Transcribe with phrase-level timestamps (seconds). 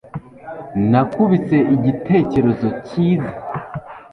[0.91, 3.31] nakubise igitekerezo cyiza